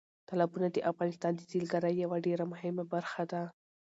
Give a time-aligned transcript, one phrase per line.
[0.29, 3.41] تالابونه د افغانستان د سیلګرۍ یوه ډېره مهمه برخه ده.